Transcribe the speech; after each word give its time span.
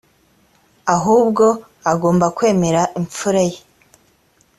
ahubwo 0.95 1.45
agomba 1.91 2.25
kwemera 2.37 2.81
imfura 2.99 3.41
ye, 3.49 3.59